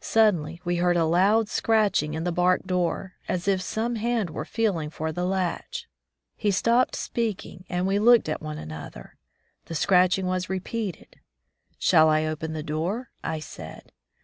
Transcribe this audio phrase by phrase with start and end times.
[0.00, 4.30] Sud denly we heard a loud scratching on the bark door, as if some hand
[4.30, 5.82] were feeling for the 180 Bach to the Woods
[6.38, 6.40] latch.
[6.40, 9.16] He stopped speaking and we looked at one another.
[9.64, 11.14] The scratching was re peated."
[11.80, 13.90] Shall I open the door?" I said.